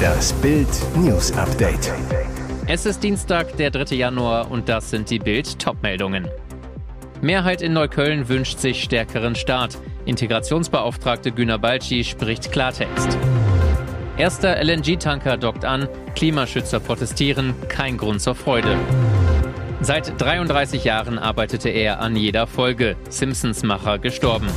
[0.00, 1.92] Das Bild News Update.
[2.66, 3.96] Es ist Dienstag, der 3.
[3.96, 6.28] Januar und das sind die Bild Topmeldungen.
[7.20, 9.76] Mehrheit in Neukölln wünscht sich stärkeren Staat.
[10.06, 13.18] Integrationsbeauftragte Güner Balci spricht Klartext.
[14.16, 18.76] Erster LNG-Tanker dockt an, Klimaschützer protestieren, kein Grund zur Freude.
[19.80, 22.96] Seit 33 Jahren arbeitete er an jeder Folge.
[23.08, 24.48] Simpsons-Macher gestorben.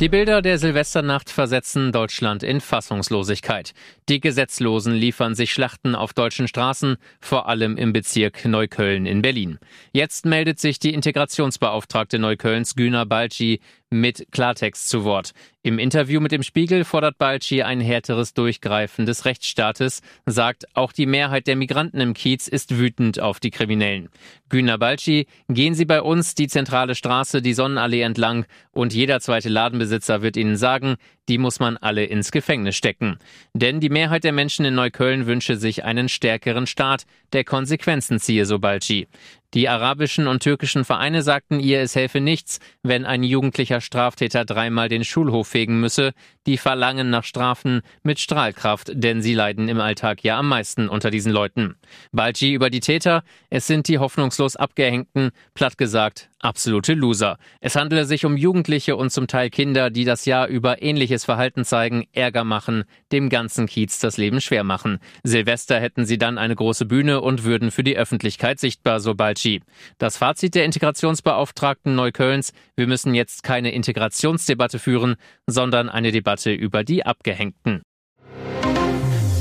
[0.00, 3.74] Die Bilder der Silvesternacht versetzen Deutschland in Fassungslosigkeit.
[4.08, 9.58] Die Gesetzlosen liefern sich Schlachten auf deutschen Straßen, vor allem im Bezirk Neukölln in Berlin.
[9.92, 15.32] Jetzt meldet sich die Integrationsbeauftragte Neuköllns Güner Balci mit Klartext zu Wort.
[15.62, 21.04] Im Interview mit dem Spiegel fordert Balci ein härteres Durchgreifen des Rechtsstaates, sagt, auch die
[21.04, 24.08] Mehrheit der Migranten im Kiez ist wütend auf die Kriminellen.
[24.48, 29.50] Güner Balci, gehen Sie bei uns die zentrale Straße, die Sonnenallee entlang und jeder zweite
[29.50, 30.96] Ladenbesitzer wird Ihnen sagen,
[31.28, 33.18] die muss man alle ins Gefängnis stecken.
[33.52, 38.46] Denn die Mehrheit der Menschen in Neukölln wünsche sich einen stärkeren Staat, der Konsequenzen ziehe,
[38.46, 39.08] so Balci.
[39.52, 44.88] Die arabischen und türkischen Vereine sagten ihr, es helfe nichts, wenn ein jugendlicher Straftäter dreimal
[44.88, 46.12] den Schulhof fegen müsse.
[46.46, 51.10] Die verlangen nach Strafen mit Strahlkraft, denn sie leiden im Alltag ja am meisten unter
[51.10, 51.74] diesen Leuten.
[52.12, 57.38] Balci über die Täter, es sind die hoffnungslos Abgehängten, platt gesagt, absolute Loser.
[57.60, 61.64] Es handele sich um Jugendliche und zum Teil Kinder, die das Jahr über ähnliches Verhalten
[61.64, 64.98] zeigen, Ärger machen, dem ganzen Kiez das Leben schwer machen.
[65.22, 69.62] Silvester hätten sie dann eine große Bühne und würden für die Öffentlichkeit sichtbar, so Balci.
[69.98, 76.84] Das Fazit der Integrationsbeauftragten Neuköllns, wir müssen jetzt keine Integrationsdebatte führen, sondern eine Debatte über
[76.84, 77.82] die Abgehängten.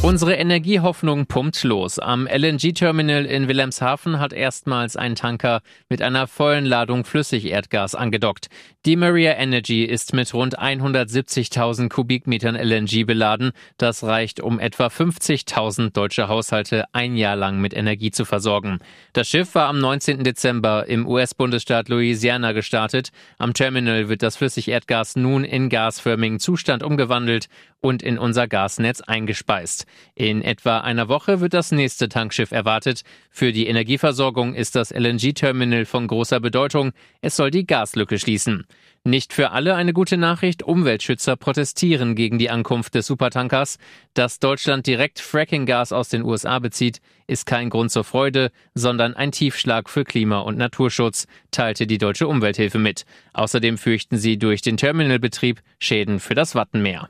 [0.10, 2.00] Unsere Energiehoffnung pumpt los.
[2.00, 8.48] Am LNG-Terminal in Wilhelmshaven hat erstmals ein Tanker mit einer vollen Ladung Flüssigerdgas angedockt.
[8.88, 13.52] Die Maria Energy ist mit rund 170.000 Kubikmetern LNG beladen.
[13.78, 18.80] Das reicht, um etwa 50.000 deutsche Haushalte ein Jahr lang mit Energie zu versorgen.
[19.14, 20.24] Das Schiff war am 19.
[20.24, 23.10] Dezember im US-Bundesstaat Louisiana gestartet.
[23.38, 27.48] Am Terminal wird das Flüssigerdgas nun in gasförmigen Zustand umgewandelt
[27.82, 29.86] und in unser Gasnetz eingespeist.
[30.16, 33.04] In etwa einer Woche wird das nächste Tankschiff erwartet.
[33.30, 36.92] Für die Energieversorgung ist das LNG-Terminal von großer Bedeutung.
[37.22, 38.66] Es soll die Gaslücke schließen.
[39.06, 40.62] Nicht für alle eine gute Nachricht.
[40.62, 43.78] Umweltschützer protestieren gegen die Ankunft des Supertankers.
[44.14, 49.32] Dass Deutschland direkt Frackinggas aus den USA bezieht, ist kein Grund zur Freude, sondern ein
[49.32, 53.06] Tiefschlag für Klima- und Naturschutz, teilte die Deutsche Umwelthilfe mit.
[53.34, 57.10] Außerdem fürchten sie durch den Terminalbetrieb Schäden für das Wattenmeer.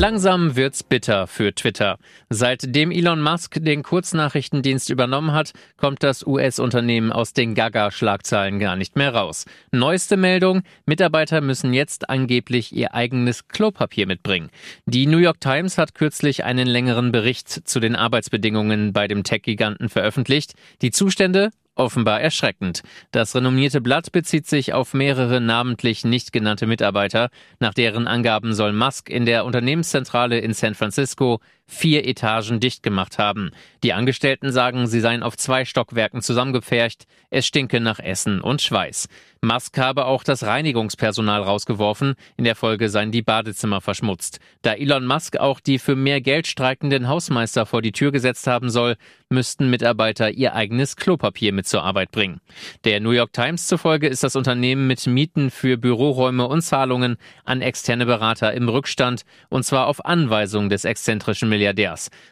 [0.00, 1.98] Langsam wird's bitter für Twitter.
[2.30, 8.96] Seitdem Elon Musk den Kurznachrichtendienst übernommen hat, kommt das US-Unternehmen aus den Gaga-Schlagzeilen gar nicht
[8.96, 9.44] mehr raus.
[9.72, 14.48] Neueste Meldung, Mitarbeiter müssen jetzt angeblich ihr eigenes Klopapier mitbringen.
[14.86, 19.90] Die New York Times hat kürzlich einen längeren Bericht zu den Arbeitsbedingungen bei dem Tech-Giganten
[19.90, 20.54] veröffentlicht.
[20.80, 22.82] Die Zustände offenbar erschreckend.
[23.10, 27.30] Das renommierte Blatt bezieht sich auf mehrere namentlich nicht genannte Mitarbeiter.
[27.58, 33.18] Nach deren Angaben soll Musk in der Unternehmenszentrale in San Francisco vier Etagen dicht gemacht
[33.18, 33.52] haben.
[33.82, 37.06] Die Angestellten sagen, sie seien auf zwei Stockwerken zusammengepfercht.
[37.30, 39.08] Es stinke nach Essen und Schweiß.
[39.42, 42.14] Musk habe auch das Reinigungspersonal rausgeworfen.
[42.36, 44.38] In der Folge seien die Badezimmer verschmutzt.
[44.60, 48.68] Da Elon Musk auch die für mehr Geld streikenden Hausmeister vor die Tür gesetzt haben
[48.68, 48.96] soll,
[49.30, 52.40] müssten Mitarbeiter ihr eigenes Klopapier mit zur Arbeit bringen.
[52.84, 57.62] Der New York Times zufolge ist das Unternehmen mit Mieten für Büroräume und Zahlungen an
[57.62, 61.59] externe Berater im Rückstand, und zwar auf Anweisung des exzentrischen Milliardärs.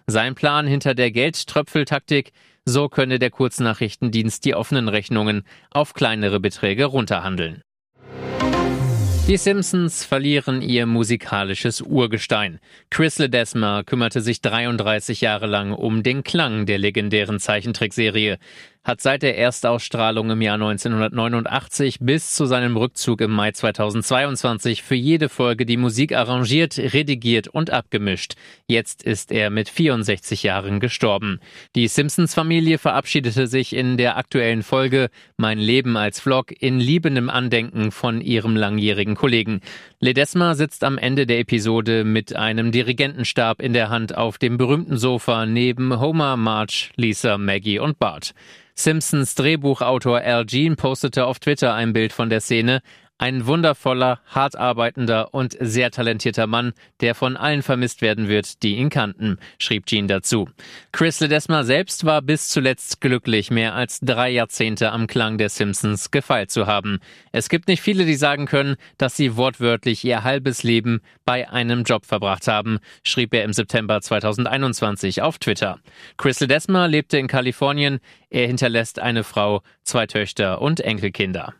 [0.06, 2.32] Sein Plan hinter der Geldtröpfeltaktik
[2.64, 7.62] so könne der Kurznachrichtendienst die offenen Rechnungen auf kleinere Beträge runterhandeln.
[9.28, 12.60] Die Simpsons verlieren ihr musikalisches Urgestein.
[12.88, 18.38] Chris Ledesma kümmerte sich 33 Jahre lang um den Klang der legendären Zeichentrickserie
[18.84, 24.94] hat seit der Erstausstrahlung im Jahr 1989 bis zu seinem Rückzug im Mai 2022 für
[24.94, 28.34] jede Folge die Musik arrangiert, redigiert und abgemischt.
[28.66, 31.40] Jetzt ist er mit 64 Jahren gestorben.
[31.76, 37.90] Die Simpsons-Familie verabschiedete sich in der aktuellen Folge Mein Leben als Vlog in liebendem Andenken
[37.90, 39.60] von ihrem langjährigen Kollegen.
[40.00, 44.96] Ledesma sitzt am Ende der Episode mit einem Dirigentenstab in der Hand auf dem berühmten
[44.96, 48.32] Sofa neben Homer, Marge, Lisa, Maggie und Bart.
[48.76, 52.80] Simpsons Drehbuchautor Al Jean postete auf Twitter ein Bild von der Szene.
[53.20, 58.76] Ein wundervoller, hart arbeitender und sehr talentierter Mann, der von allen vermisst werden wird, die
[58.76, 60.48] ihn kannten, schrieb Jean dazu.
[60.92, 66.12] Chris Ledesma selbst war bis zuletzt glücklich, mehr als drei Jahrzehnte am Klang der Simpsons
[66.12, 67.00] gefeilt zu haben.
[67.32, 71.82] Es gibt nicht viele, die sagen können, dass sie wortwörtlich ihr halbes Leben bei einem
[71.82, 75.80] Job verbracht haben, schrieb er im September 2021 auf Twitter.
[76.18, 77.98] Chris Ledesma lebte in Kalifornien.
[78.30, 81.54] Er hinterlässt eine Frau, zwei Töchter und Enkelkinder.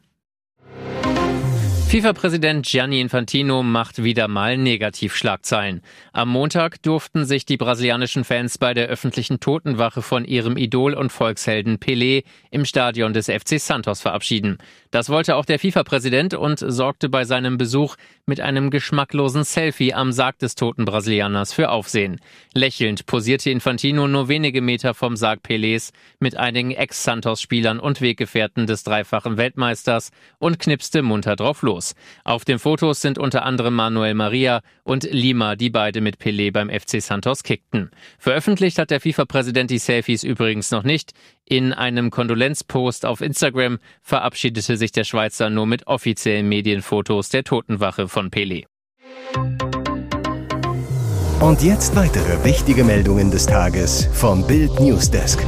[1.88, 5.80] FIFA-Präsident Gianni Infantino macht wieder mal Negativschlagzeilen.
[6.12, 11.10] Am Montag durften sich die brasilianischen Fans bei der öffentlichen Totenwache von ihrem Idol und
[11.10, 14.58] Volkshelden Pelé im Stadion des FC Santos verabschieden.
[14.90, 17.96] Das wollte auch der FIFA-Präsident und sorgte bei seinem Besuch
[18.26, 22.20] mit einem geschmacklosen Selfie am Sarg des toten Brasilianers für Aufsehen.
[22.52, 28.84] Lächelnd posierte Infantino nur wenige Meter vom Sarg Pelés mit einigen Ex-Santos-Spielern und Weggefährten des
[28.84, 31.77] dreifachen Weltmeisters und knipste munter drauf los.
[31.78, 31.94] Fotos.
[32.24, 36.70] Auf den Fotos sind unter anderem Manuel Maria und Lima, die beide mit Pelé beim
[36.70, 37.90] FC Santos kickten.
[38.18, 41.12] Veröffentlicht hat der FIFA-Präsident die Selfies übrigens noch nicht.
[41.44, 48.08] In einem Kondolenzpost auf Instagram verabschiedete sich der Schweizer nur mit offiziellen Medienfotos der Totenwache
[48.08, 48.64] von Pelé.
[51.40, 55.38] Und jetzt weitere wichtige Meldungen des Tages vom Bild Newsdesk.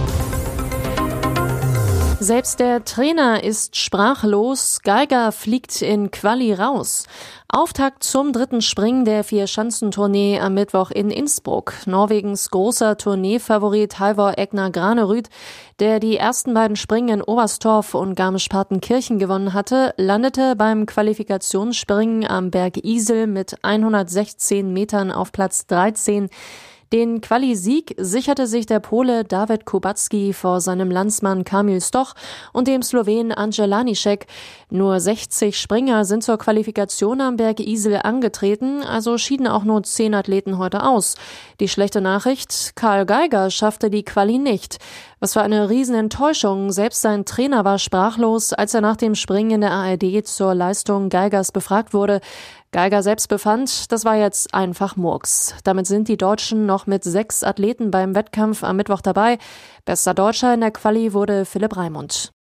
[2.23, 4.83] Selbst der Trainer ist sprachlos.
[4.83, 7.07] Geiger fliegt in Quali raus.
[7.49, 11.73] Auftakt zum dritten Springen der Vier-Schanzentournee am Mittwoch in Innsbruck.
[11.87, 15.31] Norwegens großer Tourneefavorit Halvor Egner Granerüd,
[15.79, 22.51] der die ersten beiden Springen in Oberstdorf und Garmisch-Partenkirchen gewonnen hatte, landete beim Qualifikationsspringen am
[22.51, 26.29] Berg Isel mit 116 Metern auf Platz 13.
[26.93, 32.15] Den Quali-Sieg sicherte sich der Pole David Kubacki vor seinem Landsmann Kamil Stoch
[32.53, 34.27] und dem Slowen Lanišek.
[34.71, 40.15] Nur 60 Springer sind zur Qualifikation am Berg Isel angetreten, also schieden auch nur 10
[40.15, 41.15] Athleten heute aus.
[41.61, 44.79] Die schlechte Nachricht, Karl Geiger schaffte die Quali nicht.
[45.21, 46.73] Was für eine Riesenenttäuschung.
[46.73, 51.09] Selbst sein Trainer war sprachlos, als er nach dem Springen in der ARD zur Leistung
[51.09, 52.21] Geigers befragt wurde.
[52.73, 55.55] Geiger selbst befand, das war jetzt einfach Murks.
[55.65, 59.39] Damit sind die Deutschen noch mit sechs Athleten beim Wettkampf am Mittwoch dabei.
[59.85, 62.33] Bester Deutscher in der Quali wurde Philipp Raimund.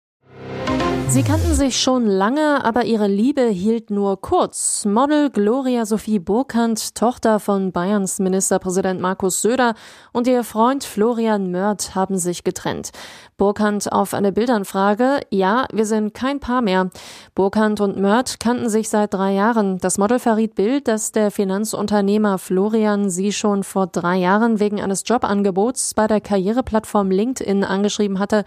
[1.10, 4.86] Sie kannten sich schon lange, aber ihre Liebe hielt nur kurz.
[4.86, 9.74] Model Gloria Sophie Burkhardt, Tochter von Bayerns Ministerpräsident Markus Söder
[10.14, 12.92] und ihr Freund Florian Mörth haben sich getrennt.
[13.38, 16.92] Burkhardt auf eine Bildanfrage, ja, wir sind kein Paar mehr.
[17.34, 19.80] Burkhardt und Mörth kannten sich seit drei Jahren.
[19.80, 25.02] Das Model verriet Bild, dass der Finanzunternehmer Florian sie schon vor drei Jahren wegen eines
[25.08, 28.46] Jobangebots bei der Karriereplattform LinkedIn angeschrieben hatte.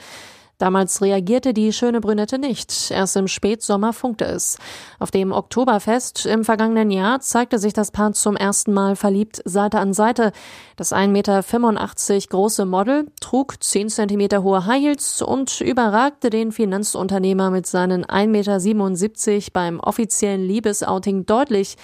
[0.62, 2.93] Damals reagierte die schöne Brünette nicht.
[2.93, 4.59] Erst im Spätsommer funkte es.
[5.00, 9.81] Auf dem Oktoberfest im vergangenen Jahr zeigte sich das Paar zum ersten Mal verliebt Seite
[9.81, 10.31] an Seite.
[10.76, 17.50] Das 1,85 Meter große Model trug 10 Zentimeter hohe High Heels und überragte den Finanzunternehmer
[17.50, 21.76] mit seinen 1,77 Meter beim offiziellen Liebesouting deutlich.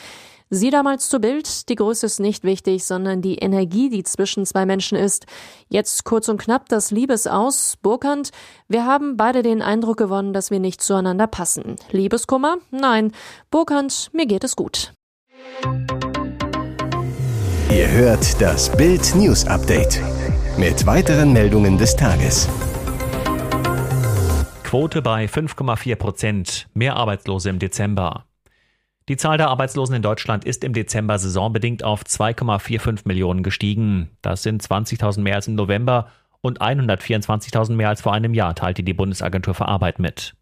[0.50, 4.65] Sie damals zu Bild, die Größe ist nicht wichtig, sondern die Energie, die zwischen zwei
[4.65, 5.27] Menschen ist.
[5.69, 7.77] Jetzt kurz und knapp das Liebesaus.
[7.83, 8.31] Burkhardt,
[8.67, 11.77] wir haben beide den Eindruck gewonnen, dass wir nicht zueinander passen.
[11.91, 12.56] Liebeskummer?
[12.71, 13.12] Nein.
[13.50, 14.93] Burkhardt, mir geht es gut.
[17.71, 20.00] Ihr hört das Bild News Update
[20.56, 22.49] mit weiteren Meldungen des Tages.
[24.65, 28.28] Quote bei 5,4 Prozent, mehr Arbeitslose im Dezember.
[29.09, 34.11] Die Zahl der Arbeitslosen in Deutschland ist im Dezember saisonbedingt auf 2,45 Millionen gestiegen.
[34.21, 36.09] Das sind 20.000 mehr als im November
[36.43, 40.35] und 124.000 mehr als vor einem Jahr, teilte die Bundesagentur für Arbeit mit.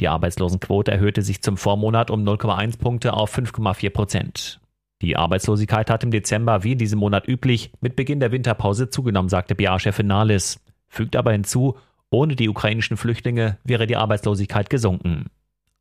[0.00, 4.60] Die Arbeitslosenquote erhöhte sich zum Vormonat um 0,1 Punkte auf 5,4 Prozent.
[5.02, 9.28] Die Arbeitslosigkeit hat im Dezember wie in diesem Monat üblich mit Beginn der Winterpause zugenommen,
[9.28, 10.64] sagte BA-Chefin Nahles.
[10.88, 11.76] Fügt aber hinzu,
[12.08, 15.26] ohne die ukrainischen Flüchtlinge wäre die Arbeitslosigkeit gesunken.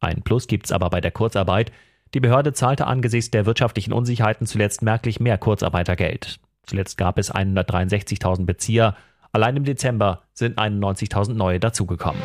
[0.01, 1.72] Ein Plus gibt's aber bei der Kurzarbeit.
[2.15, 6.39] Die Behörde zahlte angesichts der wirtschaftlichen Unsicherheiten zuletzt merklich mehr Kurzarbeitergeld.
[6.65, 8.95] Zuletzt gab es 163.000 Bezieher.
[9.34, 12.22] Allein im Dezember sind 91.000 neue dazugekommen.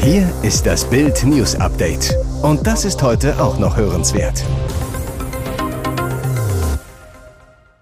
[0.00, 2.14] Hier ist das Bild News Update.
[2.42, 4.44] Und das ist heute auch noch hörenswert.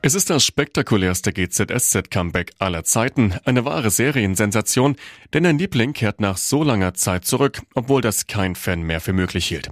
[0.02, 4.96] Es ist das spektakulärste GZSZ-Comeback aller Zeiten, eine wahre Seriensensation,
[5.34, 9.12] denn ein Liebling kehrt nach so langer Zeit zurück, obwohl das kein Fan mehr für
[9.12, 9.68] möglich hielt.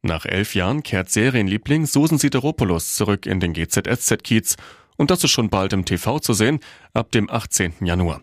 [0.00, 4.56] Nach elf Jahren kehrt Serienliebling Susan Sideropoulos zurück in den GZSZ-Kiez
[4.96, 6.60] und das ist schon bald im TV zu sehen,
[6.94, 7.74] ab dem 18.
[7.80, 8.22] Januar.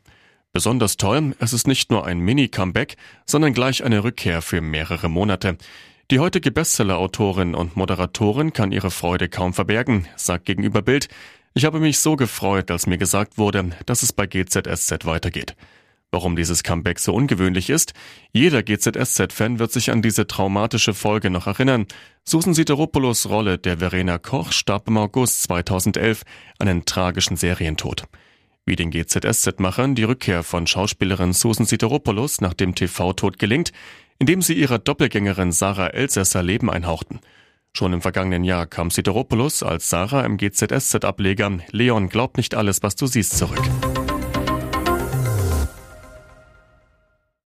[0.53, 2.95] Besonders toll, es ist nicht nur ein Mini-Comeback,
[3.27, 5.57] sondern gleich eine Rückkehr für mehrere Monate.
[6.11, 11.07] Die heutige Bestseller-Autorin und Moderatorin kann ihre Freude kaum verbergen, sagt gegenüber Bild,
[11.53, 15.55] ich habe mich so gefreut, als mir gesagt wurde, dass es bei GZSZ weitergeht.
[16.11, 17.93] Warum dieses Comeback so ungewöhnlich ist?
[18.33, 21.87] Jeder GZSZ-Fan wird sich an diese traumatische Folge noch erinnern.
[22.23, 26.23] Susan Sideropoulos Rolle der Verena Koch starb im August 2011
[26.59, 28.03] an einem tragischen Serientod.
[28.65, 33.71] Wie den GZSZ-Machern die Rückkehr von Schauspielerin Susan Sideropoulos nach dem TV-Tod gelingt,
[34.23, 37.19] indem sie ihrer Doppelgängerin Sarah Elsässer Leben einhauchten.
[37.73, 42.95] Schon im vergangenen Jahr kam Sideropoulos als Sarah im GZSZ-Ableger Leon glaubt nicht alles, was
[42.95, 43.59] du siehst zurück.